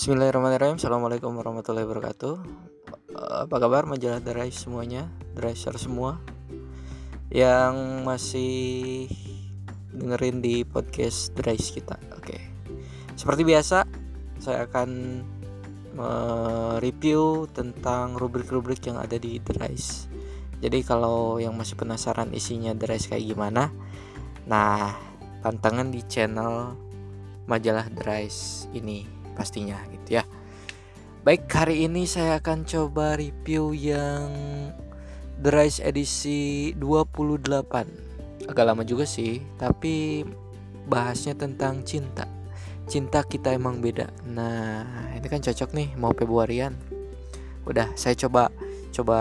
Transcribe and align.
Bismillahirrahmanirrahim. 0.00 0.80
Assalamualaikum 0.80 1.28
warahmatullahi 1.36 1.84
wabarakatuh. 1.84 2.34
Eh, 2.88 3.36
Apa 3.44 3.60
kabar 3.60 3.84
majalah 3.84 4.16
Drive 4.24 4.56
semuanya? 4.56 5.12
Driver 5.36 5.76
semua? 5.76 6.16
Yang 7.28 7.76
masih 8.08 8.56
dengerin 9.92 10.40
di 10.40 10.64
podcast 10.64 11.36
Drive 11.36 11.60
kita. 11.76 12.00
Oke. 12.16 12.40
Seperti 13.12 13.44
biasa 13.44 13.84
Saya 14.40 14.64
akan 14.64 15.20
mereview 15.92 17.44
tentang 17.52 18.16
rubrik-rubrik 18.16 18.80
yang 18.88 18.96
ada 18.96 19.20
di 19.20 19.36
Drive 19.36 20.08
Jadi 20.64 20.80
kalau 20.80 21.36
yang 21.36 21.52
masih 21.60 21.76
penasaran 21.76 22.32
isinya 22.32 22.72
Drive 22.72 23.04
kayak 23.04 23.36
gimana 23.36 23.68
Nah 24.48 24.96
pantengin 25.44 25.92
di 25.92 26.00
channel 26.08 26.72
majalah 27.44 27.84
Drive 27.92 28.64
ini 28.72 29.19
pastinya 29.40 29.80
gitu 29.88 30.20
ya. 30.20 30.24
Baik, 31.24 31.48
hari 31.48 31.88
ini 31.88 32.04
saya 32.04 32.36
akan 32.36 32.68
coba 32.68 33.16
review 33.16 33.72
yang 33.72 34.28
The 35.40 35.48
Rise 35.48 35.80
edisi 35.80 36.72
28. 36.76 38.48
Agak 38.48 38.64
lama 38.64 38.84
juga 38.84 39.08
sih, 39.08 39.40
tapi 39.56 40.24
bahasnya 40.84 41.36
tentang 41.36 41.80
cinta. 41.84 42.28
Cinta 42.84 43.24
kita 43.24 43.52
emang 43.52 43.80
beda. 43.80 44.12
Nah, 44.28 45.12
ini 45.16 45.24
kan 45.28 45.44
cocok 45.44 45.76
nih 45.76 45.88
mau 45.96 46.12
Februarian. 46.16 46.76
Udah, 47.68 47.88
saya 47.96 48.16
coba 48.16 48.48
coba 48.92 49.18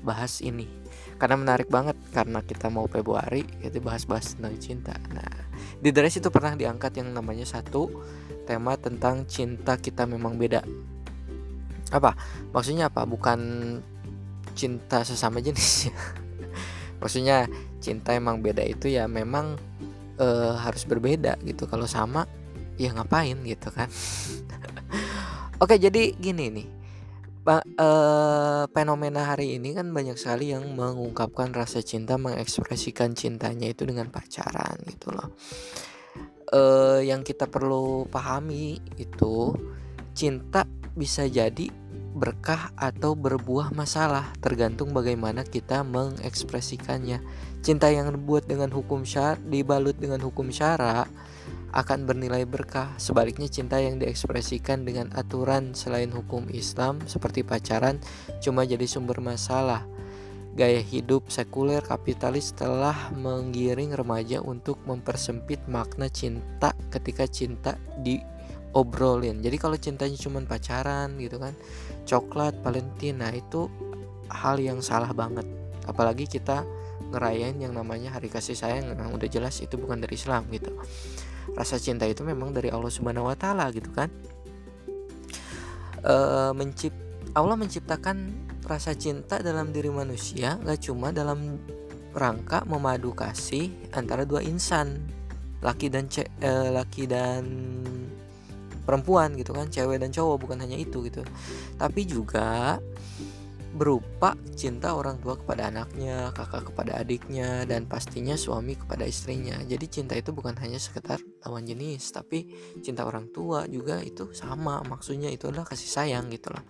bahas 0.00 0.40
ini. 0.40 0.68
Karena 1.20 1.36
menarik 1.36 1.68
banget 1.68 1.94
karena 2.16 2.40
kita 2.40 2.72
mau 2.72 2.88
Februari, 2.88 3.44
jadi 3.60 3.76
bahas-bahas 3.76 4.36
tentang 4.36 4.56
cinta. 4.56 4.96
Nah, 5.12 5.32
di 5.78 5.92
Rise 5.92 6.18
itu 6.18 6.32
pernah 6.32 6.56
diangkat 6.56 6.96
yang 6.96 7.12
namanya 7.12 7.44
satu 7.44 7.92
tema 8.44 8.76
tentang 8.76 9.24
cinta 9.24 9.78
kita 9.78 10.04
memang 10.04 10.36
beda. 10.36 10.62
Apa? 11.92 12.16
Maksudnya 12.50 12.88
apa? 12.88 13.04
Bukan 13.04 13.40
cinta 14.52 15.04
sesama 15.06 15.40
jenis 15.40 15.88
ya. 15.88 15.96
Maksudnya 17.00 17.48
cinta 17.82 18.14
emang 18.14 18.40
beda 18.40 18.62
itu 18.62 18.92
ya 18.92 19.08
memang 19.10 19.58
e, 20.16 20.26
harus 20.58 20.84
berbeda 20.88 21.38
gitu. 21.44 21.68
Kalau 21.68 21.86
sama 21.86 22.26
ya 22.76 22.92
ngapain 22.92 23.36
gitu 23.44 23.68
kan. 23.70 23.88
Oke, 25.62 25.78
jadi 25.78 26.16
gini 26.16 26.46
nih. 26.50 26.68
Ba 27.42 27.58
e, 27.58 27.88
fenomena 28.70 29.26
hari 29.26 29.58
ini 29.58 29.74
kan 29.74 29.90
banyak 29.90 30.14
sekali 30.14 30.54
yang 30.54 30.62
mengungkapkan 30.78 31.50
rasa 31.50 31.82
cinta, 31.82 32.14
mengekspresikan 32.14 33.18
cintanya 33.18 33.66
itu 33.66 33.82
dengan 33.82 34.08
pacaran 34.14 34.78
gitu 34.86 35.10
loh 35.10 35.34
uh, 36.52 37.00
yang 37.00 37.24
kita 37.24 37.48
perlu 37.48 38.06
pahami 38.06 38.78
itu 39.00 39.56
cinta 40.12 40.68
bisa 40.92 41.24
jadi 41.24 41.72
berkah 42.12 42.76
atau 42.76 43.16
berbuah 43.16 43.72
masalah 43.72 44.36
tergantung 44.44 44.92
bagaimana 44.92 45.48
kita 45.48 45.80
mengekspresikannya. 45.80 47.24
Cinta 47.64 47.88
yang 47.88 48.12
dibuat 48.12 48.44
dengan 48.44 48.68
hukum 48.68 49.02
syar 49.08 49.40
dibalut 49.40 49.96
dengan 49.96 50.20
hukum 50.20 50.52
syara 50.52 51.08
akan 51.72 52.04
bernilai 52.04 52.44
berkah. 52.44 52.92
Sebaliknya 53.00 53.48
cinta 53.48 53.80
yang 53.80 53.96
diekspresikan 53.96 54.84
dengan 54.84 55.08
aturan 55.16 55.72
selain 55.72 56.12
hukum 56.12 56.52
Islam 56.52 57.00
seperti 57.08 57.40
pacaran 57.42 57.96
cuma 58.44 58.68
jadi 58.68 58.84
sumber 58.84 59.24
masalah. 59.24 59.88
Gaya 60.52 60.84
hidup 60.84 61.32
sekuler 61.32 61.80
kapitalis 61.80 62.52
telah 62.52 63.08
menggiring 63.16 63.96
remaja 63.96 64.44
untuk 64.44 64.76
mempersempit 64.84 65.64
makna 65.64 66.12
cinta 66.12 66.76
ketika 66.92 67.24
cinta 67.24 67.80
diobrolin. 68.04 69.40
Jadi 69.40 69.56
kalau 69.56 69.80
cintanya 69.80 70.18
cuma 70.20 70.44
pacaran 70.44 71.16
gitu 71.16 71.40
kan, 71.40 71.56
coklat, 72.04 72.52
Valentina 72.60 73.32
itu 73.32 73.72
hal 74.28 74.60
yang 74.60 74.84
salah 74.84 75.16
banget. 75.16 75.48
Apalagi 75.88 76.28
kita 76.28 76.68
ngerayain 77.12 77.56
yang 77.56 77.72
namanya 77.72 78.12
hari 78.12 78.28
kasih 78.28 78.56
sayang 78.56 78.92
yang 78.92 79.12
udah 79.12 79.28
jelas 79.32 79.60
itu 79.64 79.80
bukan 79.80 80.04
dari 80.04 80.20
Islam 80.20 80.48
gitu. 80.52 80.72
Rasa 81.56 81.80
cinta 81.80 82.04
itu 82.04 82.24
memang 82.24 82.52
dari 82.52 82.68
Allah 82.68 82.92
Subhanahu 82.92 83.28
wa 83.28 83.36
taala 83.36 83.72
gitu 83.72 83.88
kan. 83.92 84.12
E, 86.04 86.14
mencipt 86.56 86.96
Allah 87.32 87.56
menciptakan 87.56 88.32
rasa 88.66 88.94
cinta 88.94 89.42
dalam 89.42 89.74
diri 89.74 89.90
manusia 89.90 90.58
gak 90.62 90.86
cuma 90.86 91.10
dalam 91.10 91.58
rangka 92.12 92.62
memadu 92.68 93.16
kasih 93.16 93.72
antara 93.96 94.22
dua 94.22 94.44
insan 94.44 95.00
laki 95.62 95.88
dan 95.88 96.10
ce 96.10 96.26
eh, 96.26 96.68
laki 96.70 97.06
dan 97.06 97.44
perempuan 98.82 99.38
gitu 99.38 99.54
kan 99.54 99.70
cewek 99.70 100.02
dan 100.02 100.10
cowok 100.10 100.36
bukan 100.42 100.58
hanya 100.60 100.74
itu 100.74 101.06
gitu 101.06 101.22
tapi 101.78 102.02
juga 102.02 102.78
berupa 103.72 104.36
cinta 104.52 104.92
orang 104.92 105.16
tua 105.24 105.32
kepada 105.40 105.72
anaknya, 105.72 106.28
kakak 106.36 106.68
kepada 106.68 107.00
adiknya, 107.00 107.64
dan 107.64 107.88
pastinya 107.88 108.36
suami 108.36 108.76
kepada 108.76 109.08
istrinya. 109.08 109.56
Jadi 109.64 109.86
cinta 109.88 110.12
itu 110.12 110.28
bukan 110.30 110.52
hanya 110.60 110.76
sekedar 110.76 111.24
lawan 111.46 111.66
jenis, 111.66 112.14
tapi 112.14 112.46
cinta 112.82 113.06
orang 113.06 113.30
tua 113.30 113.66
juga 113.66 113.98
itu 114.02 114.30
sama. 114.32 114.80
Maksudnya 114.86 115.28
itu 115.30 115.50
adalah 115.50 115.66
kasih 115.66 115.90
sayang 115.90 116.30
gitu 116.30 116.50
loh. 116.54 116.64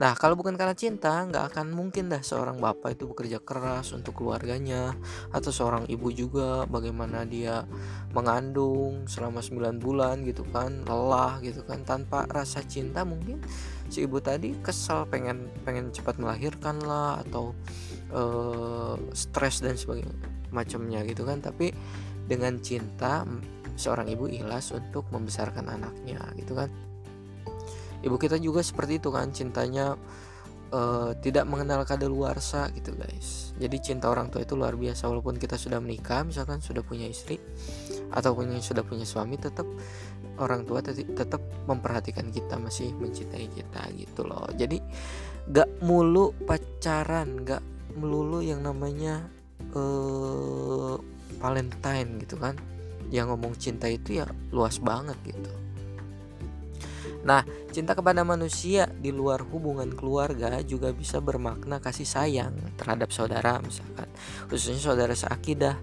Nah, 0.00 0.16
kalau 0.16 0.38
bukan 0.38 0.56
karena 0.56 0.72
cinta, 0.72 1.20
nggak 1.26 1.52
akan 1.52 1.74
mungkin 1.74 2.08
dah 2.08 2.24
seorang 2.24 2.56
bapak 2.62 2.96
itu 2.96 3.04
bekerja 3.10 3.42
keras 3.42 3.92
untuk 3.92 4.16
keluarganya 4.16 4.96
atau 5.34 5.52
seorang 5.52 5.84
ibu 5.90 6.08
juga 6.08 6.64
bagaimana 6.64 7.28
dia 7.28 7.66
mengandung 8.16 9.04
selama 9.04 9.44
9 9.44 9.82
bulan 9.82 10.24
gitu 10.24 10.48
kan, 10.48 10.86
lelah 10.88 11.42
gitu 11.44 11.60
kan 11.66 11.84
tanpa 11.84 12.24
rasa 12.30 12.64
cinta 12.64 13.04
mungkin 13.04 13.42
si 13.92 14.08
ibu 14.08 14.16
tadi 14.22 14.56
kesal 14.64 15.04
pengen 15.04 15.52
pengen 15.68 15.92
cepat 15.92 16.16
melahirkan 16.16 16.80
lah 16.80 17.20
atau 17.28 17.52
uh, 18.16 18.96
stres 19.12 19.60
dan 19.60 19.76
sebagainya 19.76 20.14
macamnya 20.54 21.04
gitu 21.04 21.28
kan, 21.28 21.44
tapi 21.44 21.74
dengan 22.24 22.56
cinta 22.64 23.28
seorang 23.82 24.06
ibu 24.06 24.30
ikhlas 24.30 24.70
untuk 24.70 25.10
membesarkan 25.10 25.66
anaknya 25.66 26.22
gitu 26.38 26.54
kan? 26.54 26.70
Ibu 28.02 28.14
kita 28.18 28.38
juga 28.38 28.62
seperti 28.62 29.02
itu 29.02 29.10
kan 29.10 29.30
cintanya 29.34 29.98
uh, 30.74 31.12
tidak 31.20 31.46
mengenal 31.46 31.86
kadaluarsa 31.86 32.72
gitu 32.74 32.96
guys. 32.96 33.54
Jadi 33.60 33.76
cinta 33.78 34.10
orang 34.10 34.32
tua 34.32 34.42
itu 34.42 34.58
luar 34.58 34.74
biasa 34.74 35.06
walaupun 35.06 35.38
kita 35.38 35.54
sudah 35.54 35.78
menikah 35.78 36.26
misalkan 36.26 36.58
sudah 36.58 36.82
punya 36.82 37.06
istri 37.06 37.38
ataupun 38.10 38.58
sudah 38.58 38.82
punya 38.82 39.06
suami 39.06 39.38
tetap 39.38 39.68
orang 40.40 40.64
tua 40.64 40.80
tetap 40.82 41.42
memperhatikan 41.68 42.32
kita 42.32 42.56
masih 42.58 42.90
mencintai 42.96 43.46
kita 43.52 43.82
gitu 43.94 44.26
loh. 44.26 44.48
Jadi 44.56 44.80
gak 45.52 45.84
mulu 45.84 46.32
pacaran 46.48 47.44
gak 47.44 47.62
melulu 47.94 48.40
yang 48.40 48.64
namanya 48.64 49.28
uh, 49.76 50.96
Valentine 51.42 52.22
gitu 52.22 52.38
kan 52.40 52.56
yang 53.12 53.28
ngomong 53.28 53.54
cinta 53.60 53.86
itu 53.92 54.18
ya 54.18 54.26
luas 54.50 54.80
banget 54.80 55.20
gitu. 55.28 55.52
Nah, 57.22 57.46
cinta 57.70 57.94
kepada 57.94 58.26
manusia 58.26 58.90
di 58.90 59.14
luar 59.14 59.46
hubungan 59.46 59.94
keluarga 59.94 60.58
juga 60.66 60.90
bisa 60.90 61.22
bermakna 61.22 61.78
kasih 61.78 62.08
sayang 62.08 62.56
terhadap 62.74 63.14
saudara 63.14 63.62
misalkan, 63.62 64.10
khususnya 64.50 64.82
saudara 64.82 65.14
seakidah 65.14 65.78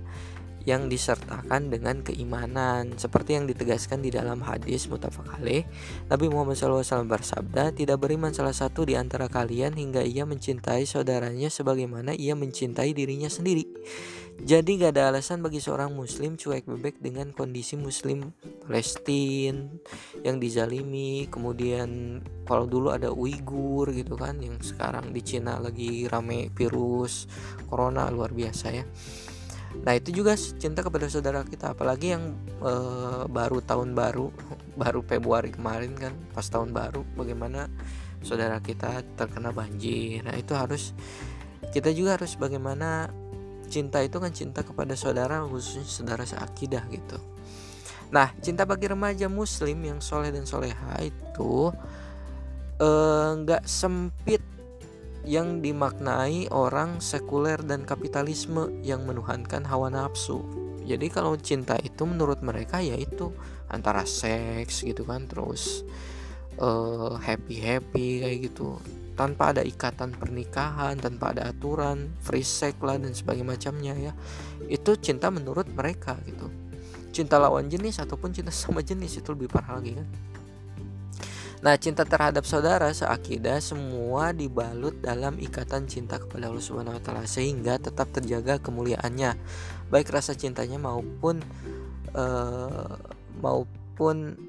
yang 0.67 0.91
disertakan 0.91 1.71
dengan 1.71 2.03
keimanan 2.03 2.99
seperti 2.99 3.39
yang 3.39 3.47
ditegaskan 3.47 4.03
di 4.03 4.11
dalam 4.11 4.43
hadis 4.43 4.91
mutafak 4.91 5.39
alaih. 5.39 5.63
Nabi 6.11 6.27
Muhammad 6.27 6.59
SAW 6.59 7.07
bersabda 7.07 7.71
tidak 7.71 8.03
beriman 8.03 8.35
salah 8.35 8.53
satu 8.53 8.83
di 8.83 8.99
antara 8.99 9.31
kalian 9.31 9.79
hingga 9.79 10.03
ia 10.03 10.27
mencintai 10.27 10.83
saudaranya 10.83 11.47
sebagaimana 11.47 12.11
ia 12.11 12.35
mencintai 12.35 12.91
dirinya 12.91 13.31
sendiri 13.31 13.65
jadi 14.39 14.71
gak 14.79 14.95
ada 14.95 15.11
alasan 15.11 15.43
bagi 15.43 15.59
seorang 15.59 15.91
muslim 15.91 16.39
cuek 16.39 16.63
bebek 16.63 17.03
dengan 17.03 17.35
kondisi 17.35 17.75
muslim 17.75 18.31
Palestina 18.63 19.67
yang 20.23 20.39
dizalimi. 20.39 21.27
Kemudian 21.27 22.21
kalau 22.47 22.63
dulu 22.63 22.95
ada 22.95 23.11
Uighur 23.11 23.91
gitu 23.91 24.15
kan 24.15 24.39
Yang 24.39 24.71
sekarang 24.75 25.11
di 25.11 25.19
Cina 25.19 25.59
lagi 25.59 26.07
rame 26.07 26.55
virus 26.55 27.27
Corona 27.67 28.07
luar 28.07 28.31
biasa 28.31 28.67
ya. 28.71 28.87
Nah 29.83 29.93
itu 29.93 30.15
juga 30.15 30.33
cinta 30.39 30.81
kepada 30.81 31.05
saudara 31.11 31.45
kita 31.45 31.77
Apalagi 31.77 32.17
yang 32.17 32.33
e, 32.57 32.73
baru 33.29 33.61
tahun 33.61 33.93
baru 33.93 34.33
Baru 34.81 35.05
Februari 35.05 35.53
kemarin 35.53 35.93
kan 35.93 36.15
Pas 36.33 36.47
tahun 36.47 36.73
baru 36.73 37.05
Bagaimana 37.13 37.67
saudara 38.23 38.63
kita 38.63 39.03
terkena 39.19 39.51
banjir. 39.51 40.23
Nah 40.23 40.33
itu 40.39 40.55
harus 40.55 40.95
Kita 41.75 41.91
juga 41.93 42.17
harus 42.17 42.33
bagaimana 42.39 43.11
cinta 43.69 44.01
itu 44.01 44.17
kan 44.17 44.33
cinta 44.33 44.65
kepada 44.65 44.97
saudara 44.97 45.45
khususnya 45.45 45.85
saudara 45.85 46.25
seakidah 46.25 46.83
gitu. 46.89 47.17
Nah 48.09 48.33
cinta 48.41 48.65
bagi 48.65 48.89
remaja 48.89 49.29
muslim 49.29 49.79
yang 49.85 50.01
soleh 50.01 50.33
dan 50.33 50.49
soleha 50.49 50.97
itu 51.05 51.69
eh, 52.81 53.29
nggak 53.39 53.63
eh, 53.63 53.69
sempit 53.69 54.41
yang 55.29 55.61
dimaknai 55.61 56.49
orang 56.49 56.97
sekuler 57.03 57.61
dan 57.61 57.85
kapitalisme 57.85 58.71
yang 58.81 59.05
menuhankan 59.05 59.61
hawa 59.67 59.93
nafsu. 59.93 60.41
Jadi 60.89 61.05
kalau 61.13 61.37
cinta 61.37 61.77
itu 61.85 62.01
menurut 62.09 62.41
mereka 62.41 62.81
yaitu 62.81 63.29
antara 63.69 64.09
seks 64.09 64.81
gitu 64.81 65.05
kan 65.05 65.29
terus 65.29 65.85
uh, 66.59 67.15
happy 67.17 67.57
happy 67.57 68.21
kayak 68.21 68.37
gitu. 68.51 68.77
Tanpa 69.15 69.51
ada 69.51 69.63
ikatan 69.67 70.15
pernikahan 70.15 70.95
tanpa 70.95 71.35
ada 71.35 71.51
aturan 71.51 72.07
free 72.23 72.45
sex 72.45 72.79
lah 72.79 72.95
dan 72.95 73.11
sebagainya 73.11 73.47
macamnya 73.47 73.93
ya. 73.95 74.13
Itu 74.67 74.95
cinta 74.99 75.27
menurut 75.27 75.67
mereka 75.71 76.15
gitu. 76.23 76.47
Cinta 77.11 77.41
lawan 77.41 77.67
jenis 77.67 77.99
ataupun 77.99 78.31
cinta 78.31 78.51
sama 78.61 78.83
jenis 78.83 79.19
itu 79.19 79.29
lebih 79.33 79.51
parah 79.51 79.79
lagi 79.79 79.97
kan. 79.97 80.07
Nah, 81.59 81.75
cinta 81.75 82.07
terhadap 82.07 82.47
saudara 82.47 82.87
seakidah 82.87 83.59
semua 83.59 84.31
dibalut 84.31 84.95
dalam 85.03 85.35
ikatan 85.35 85.91
cinta 85.91 86.15
kepada 86.15 86.47
Allah 86.47 86.63
Subhanahu 86.63 86.95
wa 86.95 87.03
taala 87.03 87.27
sehingga 87.27 87.75
tetap 87.75 88.15
terjaga 88.15 88.63
kemuliaannya, 88.63 89.35
baik 89.91 90.07
rasa 90.07 90.39
cintanya 90.39 90.79
maupun 90.79 91.43
uh, 92.15 92.95
maupun 93.43 94.39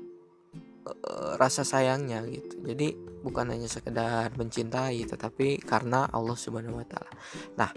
uh, 0.91 1.39
rasa 1.39 1.63
sayangnya 1.63 2.25
gitu. 2.27 2.61
Jadi 2.67 2.95
bukan 3.21 3.53
hanya 3.53 3.69
sekedar 3.69 4.33
mencintai 4.35 5.05
tetapi 5.05 5.61
karena 5.63 6.09
Allah 6.11 6.37
Subhanahu 6.37 6.81
wa 6.81 6.87
taala. 6.89 7.13
Nah, 7.57 7.71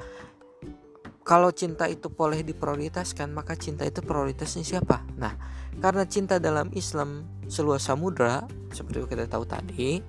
kalau 1.24 1.56
cinta 1.56 1.88
itu 1.88 2.12
boleh 2.12 2.44
diprioritaskan, 2.44 3.32
maka 3.32 3.56
cinta 3.56 3.88
itu 3.88 4.04
prioritasnya 4.04 4.64
siapa? 4.64 5.08
Nah, 5.16 5.32
karena 5.80 6.04
cinta 6.04 6.36
dalam 6.36 6.68
Islam 6.76 7.24
seluas 7.48 7.88
samudra 7.88 8.44
seperti 8.76 9.08
kita 9.08 9.32
tahu 9.32 9.48
tadi, 9.48 10.04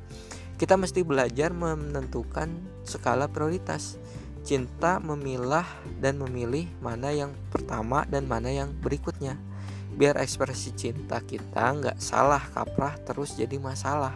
kita 0.58 0.74
mesti 0.74 1.06
belajar 1.06 1.54
menentukan 1.54 2.50
skala 2.82 3.30
prioritas. 3.30 3.98
Cinta 4.44 5.00
memilah 5.00 5.64
dan 6.04 6.20
memilih 6.20 6.68
mana 6.84 7.08
yang 7.08 7.32
pertama 7.48 8.04
dan 8.04 8.28
mana 8.28 8.52
yang 8.52 8.76
berikutnya. 8.76 9.40
Biar 9.94 10.18
ekspresi 10.18 10.74
cinta 10.74 11.22
kita 11.22 11.70
nggak 11.74 11.98
salah 12.02 12.42
kaprah 12.52 12.98
terus 13.02 13.38
jadi 13.38 13.56
masalah. 13.62 14.14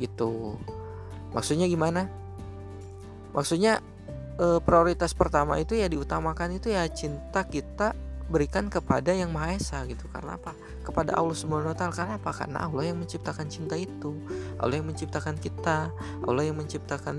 Gitu. 0.00 0.56
Maksudnya 1.36 1.68
gimana? 1.68 2.08
Maksudnya 3.36 3.84
eh, 4.40 4.60
prioritas 4.64 5.12
pertama 5.12 5.60
itu 5.60 5.76
ya 5.76 5.88
diutamakan 5.92 6.56
itu 6.56 6.72
ya 6.72 6.88
cinta 6.88 7.44
kita 7.44 7.92
berikan 8.26 8.66
kepada 8.66 9.14
yang 9.14 9.30
Maha 9.30 9.54
Esa 9.54 9.86
gitu. 9.86 10.10
Karena 10.10 10.34
apa? 10.34 10.52
Kepada 10.82 11.14
Allah 11.14 11.36
Subhanahu 11.36 11.70
wa 11.70 11.76
taala. 11.78 11.94
Karena 11.94 12.14
apa? 12.18 12.30
Karena 12.34 12.58
Allah 12.66 12.84
yang 12.90 12.98
menciptakan 12.98 13.46
cinta 13.46 13.78
itu. 13.78 14.18
Allah 14.58 14.82
yang 14.82 14.88
menciptakan 14.90 15.38
kita. 15.38 15.94
Allah 16.26 16.42
yang 16.42 16.58
menciptakan 16.58 17.16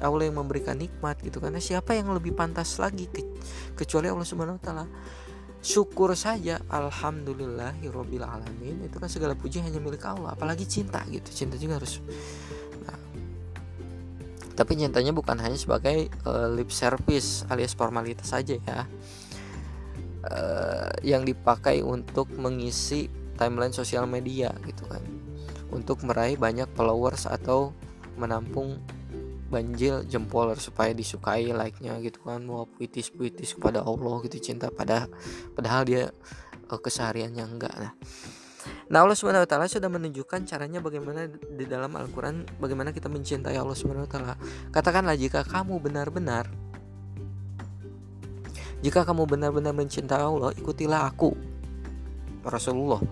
Allah 0.00 0.22
yang 0.24 0.36
memberikan 0.40 0.80
nikmat 0.80 1.20
gitu. 1.20 1.44
Karena 1.44 1.60
siapa 1.60 1.92
yang 1.92 2.08
lebih 2.12 2.32
pantas 2.32 2.80
lagi 2.80 3.04
ke, 3.08 3.20
kecuali 3.76 4.08
Allah 4.08 4.24
Subhanahu 4.26 4.56
wa 4.56 4.62
taala 4.64 4.86
syukur 5.58 6.14
saja 6.14 6.62
alhamdulillahirabbil 6.70 8.24
alamin. 8.24 8.86
Itu 8.86 9.02
kan 9.02 9.10
segala 9.10 9.34
puji 9.34 9.62
hanya 9.62 9.78
milik 9.82 10.02
Allah 10.06 10.34
apalagi 10.34 10.64
cinta 10.64 11.02
gitu. 11.10 11.28
Cinta 11.30 11.58
juga 11.58 11.82
harus 11.82 12.02
nah, 12.82 12.98
tapi 14.58 14.74
cintanya 14.74 15.14
bukan 15.14 15.38
hanya 15.38 15.54
sebagai 15.54 16.10
uh, 16.26 16.50
lip 16.50 16.74
service 16.74 17.46
alias 17.46 17.74
formalitas 17.78 18.30
saja 18.34 18.58
ya. 18.58 18.86
Uh, 20.18 20.90
yang 21.06 21.22
dipakai 21.22 21.78
untuk 21.80 22.26
mengisi 22.34 23.06
timeline 23.38 23.70
sosial 23.70 24.04
media 24.10 24.50
gitu 24.66 24.82
kan. 24.90 25.00
Untuk 25.70 26.02
meraih 26.02 26.34
banyak 26.34 26.66
followers 26.74 27.30
atau 27.30 27.70
menampung 28.18 28.82
banjil 29.48 30.04
jempol 30.04 30.52
supaya 30.60 30.92
disukai 30.92 31.50
like-nya 31.52 31.96
gitu 32.04 32.20
kan 32.24 32.44
mau 32.44 32.68
puitis-puitis 32.68 33.56
kepada 33.56 33.80
Allah 33.80 34.14
gitu 34.28 34.52
cinta 34.52 34.68
pada 34.68 35.08
padahal 35.56 35.82
dia 35.88 36.02
uh, 36.68 36.80
kesehariannya 36.80 37.44
enggak 37.44 37.74
nah 37.76 37.94
Nah 38.92 39.00
Allah 39.00 39.16
taala 39.48 39.64
sudah 39.64 39.88
menunjukkan 39.88 40.44
caranya 40.44 40.84
bagaimana 40.84 41.24
di 41.30 41.64
dalam 41.64 41.88
Al-Qur'an 41.96 42.44
bagaimana 42.60 42.92
kita 42.92 43.08
mencintai 43.08 43.56
Allah 43.56 43.72
taala. 44.04 44.36
Katakanlah 44.68 45.16
jika 45.16 45.40
kamu 45.40 45.80
benar-benar 45.80 46.52
jika 48.78 49.02
kamu 49.02 49.26
benar-benar 49.26 49.74
mencintai 49.74 50.22
Allah, 50.22 50.54
ikutilah 50.54 51.10
aku. 51.10 51.34
Rasulullah. 52.46 53.02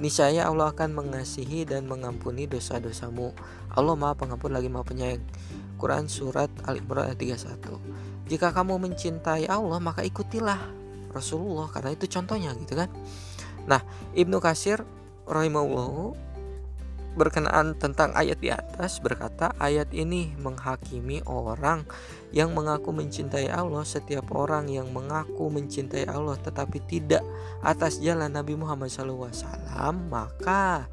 Niscaya 0.00 0.48
Allah 0.48 0.72
akan 0.72 0.96
mengasihi 0.96 1.68
dan 1.68 1.84
mengampuni 1.84 2.48
dosa-dosamu. 2.48 3.36
Allah 3.76 3.94
Maha 4.00 4.16
Pengampun 4.16 4.48
lagi 4.48 4.72
Maha 4.72 4.88
Penyayang. 4.88 5.20
Quran 5.80 6.06
surat 6.12 6.52
Al 6.68 6.76
Imran 6.76 7.08
ayat 7.08 7.16
31. 7.16 8.28
Jika 8.28 8.52
kamu 8.52 8.76
mencintai 8.76 9.48
Allah, 9.48 9.80
maka 9.80 10.04
ikutilah 10.04 10.60
Rasulullah 11.10 11.66
karena 11.72 11.96
itu 11.96 12.06
contohnya 12.06 12.52
gitu 12.54 12.76
kan. 12.76 12.92
Nah, 13.64 13.82
Ibnu 14.14 14.38
Kasir 14.38 14.84
rahimahullah 15.26 16.14
berkenaan 17.18 17.74
tentang 17.74 18.14
ayat 18.14 18.38
di 18.38 18.54
atas 18.54 19.02
berkata 19.02 19.50
ayat 19.58 19.90
ini 19.90 20.30
menghakimi 20.38 21.26
orang 21.26 21.82
yang 22.30 22.54
mengaku 22.54 22.94
mencintai 22.94 23.50
Allah 23.50 23.82
setiap 23.82 24.30
orang 24.30 24.70
yang 24.70 24.94
mengaku 24.94 25.50
mencintai 25.50 26.06
Allah 26.06 26.38
tetapi 26.38 26.78
tidak 26.86 27.26
atas 27.66 27.98
jalan 27.98 28.30
Nabi 28.30 28.54
Muhammad 28.54 28.94
SAW 28.94 29.34
maka 30.06 30.86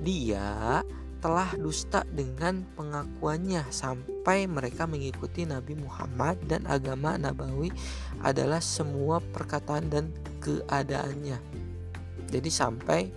dia 0.00 0.80
telah 1.18 1.50
dusta 1.58 2.06
dengan 2.14 2.62
pengakuannya 2.78 3.66
sampai 3.74 4.46
mereka 4.46 4.86
mengikuti 4.86 5.42
Nabi 5.42 5.74
Muhammad 5.78 6.38
dan 6.46 6.62
agama 6.70 7.18
Nabawi 7.18 7.74
adalah 8.22 8.62
semua 8.62 9.18
perkataan 9.18 9.90
dan 9.90 10.14
keadaannya 10.38 11.58
jadi 12.28 12.50
sampai 12.52 13.08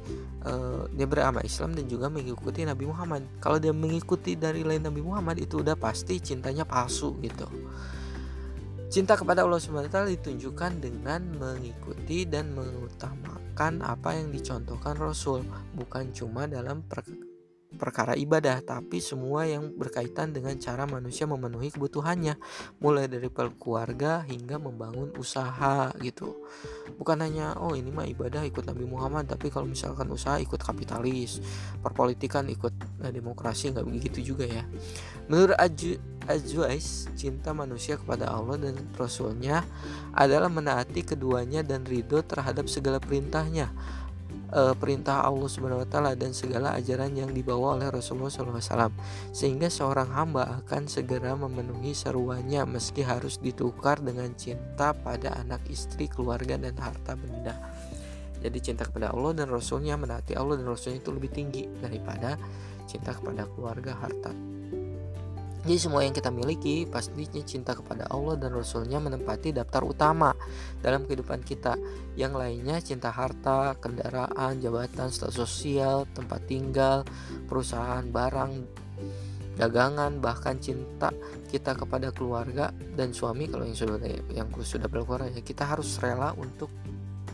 uh, 0.48 0.88
dia 0.96 1.04
beragama 1.04 1.44
Islam 1.44 1.76
dan 1.76 1.86
juga 1.92 2.08
mengikuti 2.08 2.64
Nabi 2.64 2.88
Muhammad. 2.88 3.28
Kalau 3.44 3.60
dia 3.60 3.76
mengikuti 3.76 4.40
dari 4.40 4.64
lain 4.64 4.88
Nabi 4.88 5.04
Muhammad 5.04 5.38
itu 5.44 5.60
udah 5.60 5.76
pasti 5.76 6.18
cintanya 6.24 6.64
palsu 6.64 7.20
gitu. 7.20 7.46
Cinta 8.92 9.16
kepada 9.16 9.48
Allah 9.48 9.56
SWT 9.56 10.20
ditunjukkan 10.20 10.84
dengan 10.84 11.24
mengikuti 11.40 12.28
dan 12.28 12.52
mengutamakan 12.52 13.80
apa 13.88 14.20
yang 14.20 14.36
dicontohkan 14.36 15.00
Rasul, 15.00 15.48
bukan 15.80 16.12
cuma 16.12 16.44
dalam 16.44 16.84
perkara 17.82 18.14
ibadah, 18.14 18.62
tapi 18.62 19.02
semua 19.02 19.50
yang 19.50 19.74
berkaitan 19.74 20.30
dengan 20.30 20.54
cara 20.62 20.86
manusia 20.86 21.26
memenuhi 21.26 21.74
kebutuhannya, 21.74 22.38
mulai 22.78 23.10
dari 23.10 23.34
keluarga 23.34 24.22
hingga 24.22 24.62
membangun 24.62 25.10
usaha 25.18 25.90
gitu. 25.98 26.46
Bukan 27.02 27.18
hanya 27.26 27.58
oh 27.58 27.74
ini 27.74 27.90
mah 27.90 28.06
ibadah 28.06 28.46
ikut 28.46 28.70
Nabi 28.70 28.86
Muhammad, 28.86 29.26
tapi 29.26 29.50
kalau 29.50 29.66
misalkan 29.66 30.06
usaha 30.14 30.38
ikut 30.38 30.62
kapitalis, 30.62 31.42
perpolitikan 31.82 32.46
ikut 32.54 32.78
eh, 33.02 33.10
demokrasi 33.10 33.74
nggak 33.74 33.88
begitu 33.90 34.22
juga 34.22 34.46
ya. 34.46 34.62
Menurut 35.26 35.58
Aju 35.58 35.98
Azwais, 36.30 37.10
cinta 37.18 37.50
manusia 37.50 37.98
kepada 37.98 38.30
Allah 38.30 38.62
dan 38.62 38.78
Rasulnya 38.94 39.66
adalah 40.14 40.54
menaati 40.54 41.02
keduanya 41.02 41.66
dan 41.66 41.82
ridho 41.82 42.22
terhadap 42.22 42.70
segala 42.70 43.02
perintahnya 43.02 43.74
uh, 44.52 44.76
perintah 44.76 45.24
Allah 45.24 45.50
Subhanahu 45.50 45.84
wa 45.84 45.90
taala 45.90 46.12
dan 46.14 46.36
segala 46.36 46.76
ajaran 46.76 47.16
yang 47.16 47.32
dibawa 47.32 47.80
oleh 47.80 47.90
Rasulullah 47.90 48.32
SAW 48.32 48.92
sehingga 49.32 49.72
seorang 49.72 50.12
hamba 50.12 50.62
akan 50.64 50.86
segera 50.88 51.34
memenuhi 51.36 51.96
seruannya 51.96 52.68
meski 52.68 53.02
harus 53.04 53.40
ditukar 53.40 54.00
dengan 54.04 54.32
cinta 54.36 54.92
pada 54.96 55.36
anak 55.40 55.64
istri 55.72 56.12
keluarga 56.12 56.60
dan 56.60 56.76
harta 56.78 57.16
benda. 57.16 57.56
Jadi 58.42 58.58
cinta 58.58 58.90
kepada 58.90 59.14
Allah 59.14 59.38
dan 59.38 59.54
Rasulnya 59.54 59.96
menaati 59.96 60.34
Allah 60.34 60.58
dan 60.58 60.66
Rasulnya 60.66 60.98
itu 60.98 61.14
lebih 61.14 61.30
tinggi 61.30 61.70
daripada 61.78 62.36
cinta 62.90 63.14
kepada 63.14 63.46
keluarga 63.46 63.94
harta 64.02 64.61
jadi 65.62 65.78
semua 65.78 66.02
yang 66.02 66.10
kita 66.10 66.34
miliki 66.34 66.90
pastinya 66.90 67.46
cinta 67.46 67.78
kepada 67.78 68.10
Allah 68.10 68.34
dan 68.34 68.50
Rasulnya 68.58 68.98
menempati 68.98 69.54
daftar 69.54 69.86
utama 69.86 70.34
dalam 70.82 71.06
kehidupan 71.06 71.46
kita. 71.46 71.78
Yang 72.18 72.34
lainnya 72.34 72.82
cinta 72.82 73.14
harta, 73.14 73.78
kendaraan, 73.78 74.58
jabatan, 74.58 75.14
status 75.14 75.38
sosial, 75.38 76.10
tempat 76.18 76.50
tinggal, 76.50 77.06
perusahaan, 77.46 78.02
barang, 78.02 78.54
dagangan, 79.62 80.18
bahkan 80.18 80.58
cinta 80.58 81.14
kita 81.54 81.78
kepada 81.78 82.10
keluarga 82.10 82.74
dan 82.98 83.14
suami 83.14 83.46
kalau 83.46 83.70
yang 83.70 83.78
sudah 83.78 84.02
yang 84.34 84.50
sudah 84.66 84.90
berkeluarga 84.90 85.30
ya 85.30 85.46
kita 85.46 85.70
harus 85.70 86.02
rela 86.02 86.34
untuk 86.42 86.74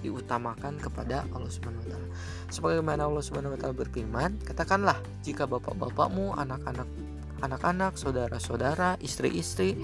diutamakan 0.03 0.75
kepada 0.83 1.23
Allah 1.31 1.47
Subhanahu 1.47 1.79
wa 1.79 1.89
taala. 1.95 2.07
Sebagaimana 2.51 3.01
Allah 3.07 3.23
Subhanahu 3.23 3.55
wa 3.55 3.59
taala 3.59 3.75
berfirman, 3.87 4.35
katakanlah 4.43 4.99
jika 5.23 5.47
bapak-bapakmu, 5.47 6.35
anak-anak 6.35 7.06
anak-anak, 7.41 7.95
saudara-saudara, 7.99 8.97
istri-istri, 9.01 9.77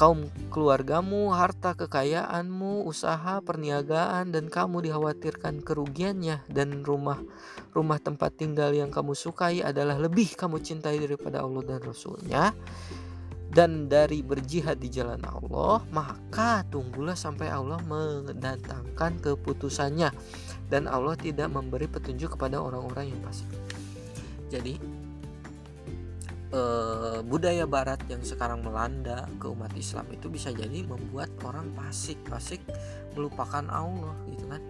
kaum 0.00 0.32
keluargamu, 0.48 1.28
harta 1.36 1.76
kekayaanmu, 1.76 2.88
usaha, 2.88 3.44
perniagaan 3.44 4.32
dan 4.32 4.48
kamu 4.48 4.88
dikhawatirkan 4.88 5.60
kerugiannya 5.60 6.40
dan 6.48 6.80
rumah 6.88 7.20
rumah 7.76 8.00
tempat 8.00 8.32
tinggal 8.32 8.72
yang 8.72 8.88
kamu 8.88 9.12
sukai 9.12 9.60
adalah 9.60 10.00
lebih 10.00 10.32
kamu 10.40 10.64
cintai 10.64 10.96
daripada 11.04 11.44
Allah 11.44 11.62
dan 11.68 11.80
Rasulnya. 11.84 12.56
Dan 13.50 13.90
dari 13.90 14.22
berjihad 14.22 14.78
di 14.78 14.86
jalan 14.88 15.20
Allah 15.26 15.82
maka 15.90 16.62
tunggulah 16.70 17.18
sampai 17.18 17.50
Allah 17.50 17.82
mendatangkan 17.84 19.20
keputusannya. 19.20 20.14
Dan 20.70 20.88
Allah 20.88 21.18
tidak 21.18 21.50
memberi 21.50 21.90
petunjuk 21.90 22.38
kepada 22.38 22.62
orang-orang 22.62 23.10
yang 23.10 23.20
fasik. 23.26 23.50
Jadi 24.48 24.78
eh, 26.50 27.18
budaya 27.22 27.64
barat 27.66 28.02
yang 28.10 28.22
sekarang 28.22 28.62
melanda 28.62 29.26
ke 29.38 29.46
umat 29.50 29.70
Islam 29.78 30.06
itu 30.10 30.26
bisa 30.26 30.50
jadi 30.50 30.82
membuat 30.86 31.30
orang 31.46 31.70
fasik 31.74 32.18
fasik 32.26 32.62
melupakan 33.14 33.64
Allah 33.70 34.14
gitu 34.30 34.46
kan. 34.50 34.62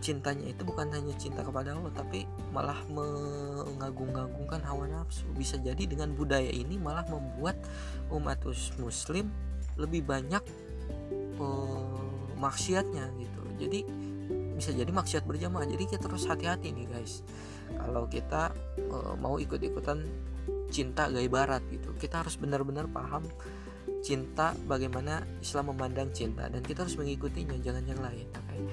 Cintanya 0.00 0.48
itu 0.48 0.64
bukan 0.64 0.88
hanya 0.96 1.12
cinta 1.20 1.44
kepada 1.44 1.76
Allah 1.76 1.92
tapi 1.92 2.24
malah 2.56 2.80
mengagung-agungkan 2.88 4.64
hawa 4.64 4.88
nafsu. 4.88 5.28
Bisa 5.36 5.60
jadi 5.60 5.84
dengan 5.84 6.16
budaya 6.16 6.48
ini 6.48 6.80
malah 6.80 7.04
membuat 7.12 7.60
umat 8.08 8.40
muslim 8.80 9.28
lebih 9.76 10.00
banyak 10.08 10.40
uh, 11.36 12.00
maksiatnya 12.40 13.12
gitu. 13.20 13.42
Jadi 13.60 13.80
bisa 14.56 14.72
jadi 14.72 14.88
maksiat 14.88 15.28
berjamaah. 15.28 15.68
Jadi 15.68 15.84
kita 15.84 16.08
terus 16.08 16.24
hati-hati 16.24 16.72
nih 16.72 16.88
guys. 16.88 17.20
Kalau 17.76 18.08
kita 18.08 18.56
uh, 18.88 19.14
mau 19.20 19.36
ikut-ikutan 19.36 20.00
cinta 20.70 21.10
gaya 21.10 21.28
barat 21.28 21.60
gitu. 21.68 21.92
Kita 21.98 22.22
harus 22.22 22.38
benar-benar 22.38 22.86
paham 22.88 23.26
cinta 24.00 24.56
bagaimana 24.64 25.26
Islam 25.44 25.76
memandang 25.76 26.08
cinta 26.16 26.48
dan 26.48 26.64
kita 26.64 26.88
harus 26.88 26.96
mengikutinya 26.96 27.52
jangan 27.60 27.84
yang 27.84 28.00
lain 28.00 28.24
okay? 28.32 28.64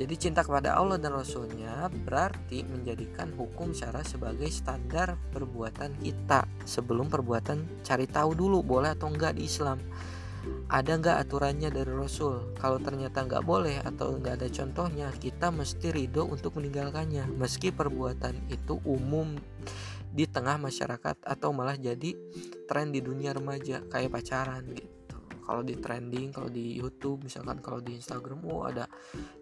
jadi 0.00 0.16
cinta 0.16 0.40
kepada 0.40 0.80
Allah 0.80 0.96
dan 0.96 1.12
Rasulnya 1.12 1.92
berarti 1.92 2.64
menjadikan 2.64 3.36
hukum 3.36 3.76
syara 3.76 4.00
sebagai 4.00 4.48
standar 4.48 5.20
perbuatan 5.28 5.92
kita 6.00 6.48
sebelum 6.64 7.12
perbuatan 7.12 7.84
cari 7.84 8.08
tahu 8.08 8.32
dulu 8.32 8.64
boleh 8.64 8.96
atau 8.96 9.12
enggak 9.12 9.36
di 9.36 9.44
Islam. 9.44 9.76
Ada 10.72 10.96
nggak 10.96 11.16
aturannya 11.20 11.68
dari 11.68 11.92
Rasul? 11.92 12.56
Kalau 12.56 12.80
ternyata 12.80 13.28
nggak 13.28 13.44
boleh 13.44 13.84
atau 13.84 14.16
nggak 14.16 14.40
ada 14.40 14.48
contohnya 14.48 15.12
kita 15.20 15.52
mesti 15.52 15.92
ridho 15.92 16.24
untuk 16.24 16.56
meninggalkannya 16.56 17.28
meski 17.36 17.68
perbuatan 17.68 18.48
itu 18.48 18.80
umum 18.88 19.36
di 20.10 20.26
tengah 20.26 20.58
masyarakat 20.58 21.22
atau 21.22 21.54
malah 21.54 21.78
jadi 21.78 22.18
tren 22.66 22.90
di 22.90 22.98
dunia 22.98 23.30
remaja 23.30 23.86
kayak 23.86 24.10
pacaran 24.10 24.66
gitu. 24.74 25.18
Kalau 25.46 25.62
di 25.66 25.74
trending 25.78 26.30
kalau 26.30 26.46
di 26.46 26.78
YouTube 26.78 27.26
misalkan 27.26 27.58
kalau 27.58 27.82
di 27.82 27.98
Instagram 27.98 28.42
oh 28.46 28.66
ada 28.70 28.86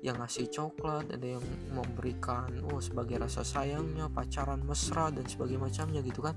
yang 0.01 0.21
ngasih 0.21 0.49
coklat 0.49 1.09
ada 1.13 1.37
yang 1.37 1.45
memberikan 1.73 2.49
oh 2.69 2.81
sebagai 2.81 3.21
rasa 3.21 3.45
sayangnya 3.45 4.09
pacaran 4.09 4.61
mesra 4.65 5.13
dan 5.13 5.25
sebagainya 5.25 5.65
macamnya 5.69 6.01
gitu 6.05 6.21
kan. 6.21 6.37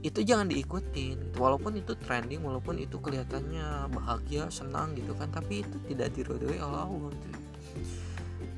Itu 0.00 0.24
jangan 0.24 0.48
diikutin. 0.48 1.36
Walaupun 1.36 1.76
itu 1.76 1.92
trending 1.96 2.40
walaupun 2.40 2.80
itu 2.80 2.96
kelihatannya 3.00 3.92
bahagia 3.92 4.48
senang 4.48 4.96
gitu 4.96 5.12
kan 5.16 5.28
tapi 5.28 5.60
itu 5.60 5.76
tidak 5.88 6.12
dirodoi 6.16 6.56
oleh 6.56 6.80
Allah 6.84 7.12
gitu. 7.12 7.38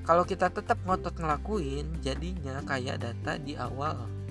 kalau 0.02 0.26
kita 0.26 0.50
tetap 0.50 0.82
ngotot 0.82 1.14
ngelakuin 1.14 2.02
jadinya 2.02 2.58
kayak 2.66 2.98
data 2.98 3.38
di 3.38 3.54
awal 3.54 4.21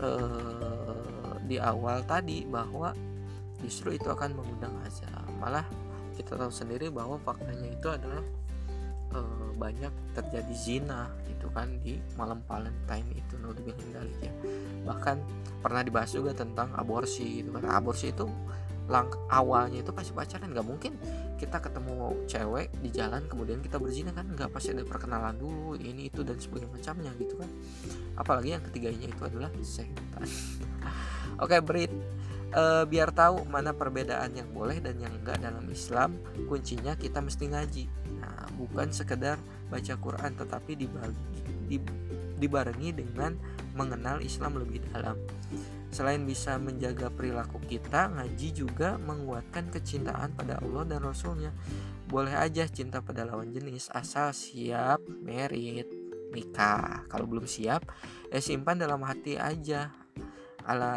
eh, 0.00 1.34
di 1.44 1.56
awal 1.60 2.02
tadi 2.08 2.46
bahwa 2.48 2.94
justru 3.60 3.94
itu 3.94 4.08
akan 4.08 4.34
mengundang 4.34 4.74
azab. 4.86 5.28
Malah 5.38 5.66
kita 6.14 6.38
tahu 6.38 6.50
sendiri 6.50 6.88
bahwa 6.88 7.18
faktanya 7.20 7.68
itu 7.68 7.88
adalah 7.90 8.22
eh, 9.14 9.48
banyak 9.54 9.92
terjadi 10.14 10.54
zina 10.54 11.10
gitu 11.30 11.46
kan 11.52 11.68
di 11.84 12.00
malam 12.18 12.42
Valentine 12.48 13.06
itu 13.14 13.34
dalik 13.94 14.18
ya. 14.20 14.32
Bahkan 14.84 15.16
pernah 15.62 15.82
dibahas 15.86 16.10
juga 16.12 16.34
tentang 16.34 16.72
aborsi 16.74 17.42
gitu 17.42 17.54
kan. 17.54 17.64
Aborsi 17.70 18.10
itu 18.10 18.26
lang 18.84 19.08
awalnya 19.32 19.80
itu 19.80 19.90
pasti 19.96 20.12
pacaran 20.12 20.52
nggak 20.52 20.66
mungkin 20.66 20.92
kita 21.40 21.58
ketemu 21.60 22.14
cewek 22.28 22.68
di 22.80 22.88
jalan 22.94 23.24
kemudian 23.26 23.60
kita 23.60 23.80
berzina 23.80 24.12
kan? 24.14 24.28
Nggak 24.28 24.54
pasti 24.54 24.72
ada 24.72 24.84
perkenalan 24.86 25.34
dulu 25.36 25.74
ini 25.76 26.08
itu 26.08 26.22
dan 26.22 26.38
sebagainya 26.38 26.70
macamnya 26.70 27.10
gitu 27.18 27.34
kan. 27.36 27.50
Apalagi 28.16 28.54
yang 28.54 28.64
ketiganya 28.64 29.06
itu 29.10 29.22
adalah 29.24 29.50
setan. 29.60 30.24
Oke 31.42 31.58
Brit. 31.60 31.90
E, 32.54 32.62
biar 32.86 33.10
tahu 33.10 33.42
mana 33.50 33.74
perbedaan 33.74 34.30
yang 34.30 34.46
boleh 34.54 34.78
dan 34.78 34.94
yang 35.02 35.10
enggak 35.10 35.42
dalam 35.42 35.66
Islam 35.66 36.14
kuncinya 36.46 36.94
kita 36.94 37.18
mesti 37.18 37.44
ngaji. 37.50 37.84
Nah 38.22 38.46
bukan 38.54 38.94
sekedar 38.94 39.40
baca 39.68 39.94
Quran 39.98 40.32
tetapi 40.38 40.78
dibagi 40.78 41.40
di, 41.66 41.76
dibarengi 42.38 42.94
dengan 42.94 43.34
mengenal 43.74 44.22
Islam 44.22 44.62
lebih 44.62 44.86
dalam 44.94 45.18
Selain 45.94 46.18
bisa 46.26 46.58
menjaga 46.58 47.06
perilaku 47.06 47.62
kita, 47.62 48.10
ngaji 48.10 48.50
juga 48.50 48.98
menguatkan 48.98 49.70
kecintaan 49.70 50.34
pada 50.34 50.58
Allah 50.58 50.82
dan 50.90 51.06
Rasulnya. 51.06 51.54
Boleh 52.10 52.34
aja 52.34 52.66
cinta 52.66 52.98
pada 52.98 53.22
lawan 53.22 53.54
jenis 53.54 53.94
asal 53.94 54.34
siap 54.34 54.98
merit 55.22 55.86
nikah. 56.34 57.06
Kalau 57.06 57.30
belum 57.30 57.46
siap, 57.46 57.86
ya 58.26 58.42
simpan 58.42 58.82
dalam 58.82 59.06
hati 59.06 59.38
aja. 59.38 59.94
Ala 60.66 60.94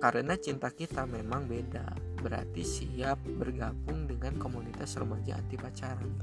karena 0.00 0.32
cinta 0.40 0.72
kita 0.72 1.04
memang 1.04 1.44
beda. 1.44 1.84
Berarti 2.24 2.64
siap 2.64 3.20
bergabung 3.36 4.08
dengan 4.08 4.40
komunitas 4.40 4.96
remaja 4.96 5.36
anti 5.36 5.60
pacaran. 5.60 6.16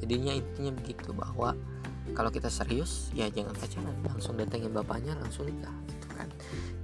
Jadinya 0.00 0.32
intinya 0.32 0.72
begitu 0.72 1.12
bahwa 1.12 1.52
kalau 2.14 2.30
kita 2.32 2.48
serius 2.48 3.10
ya 3.16 3.28
jangan 3.28 3.54
pacaran. 3.56 3.96
Langsung 4.06 4.34
datengin 4.36 4.72
bapaknya 4.72 5.16
langsung 5.18 5.48
nikah 5.48 5.74
gitu 5.88 6.06
kan. 6.14 6.28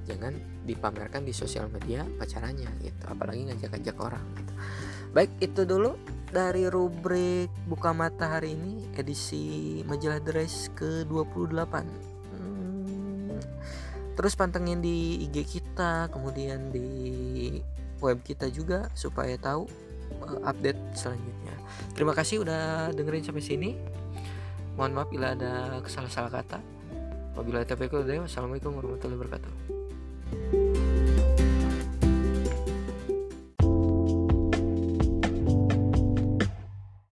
Jangan 0.05 0.33
dipamerkan 0.69 1.23
di 1.25 1.33
sosial 1.33 1.69
media 1.73 2.05
pacarannya 2.19 2.71
gitu. 2.81 3.03
Apalagi 3.09 3.49
ngajak-ngajak 3.49 3.97
orang 4.01 4.25
gitu. 4.39 4.53
Baik 5.15 5.31
itu 5.39 5.63
dulu 5.63 5.95
dari 6.35 6.67
rubrik 6.67 7.47
buka 7.71 7.95
mata 7.95 8.27
hari 8.27 8.59
ini 8.59 8.91
edisi 8.99 9.79
majalah 9.87 10.19
dress 10.19 10.67
ke 10.75 11.07
28 11.07 11.63
hmm, 12.35 13.39
terus 14.19 14.35
pantengin 14.35 14.83
di 14.83 15.23
IG 15.23 15.47
kita 15.47 16.11
kemudian 16.11 16.75
di 16.75 16.91
web 18.03 18.19
kita 18.27 18.51
juga 18.51 18.91
supaya 18.99 19.39
tahu 19.39 19.71
uh, 20.27 20.43
update 20.45 20.99
selanjutnya. 20.99 21.55
Terima 21.95 22.13
kasih 22.13 22.43
udah 22.43 22.91
dengerin 22.91 23.25
sampai 23.25 23.45
sini 23.45 23.71
Mohon 24.75 24.93
maaf 24.99 25.09
bila 25.11 25.27
ada 25.35 25.79
kesalahan 25.83 26.11
salah 26.11 26.33
kata. 26.35 26.59
Wabillahi 27.35 27.67
taufiq 27.67 27.95
Wassalamualaikum 27.95 28.75
warahmatullahi 28.75 29.19
wabarakatuh. 29.23 30.64